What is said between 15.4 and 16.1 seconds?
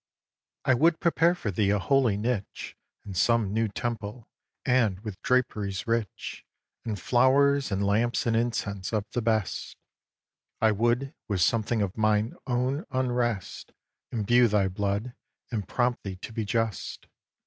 and prompt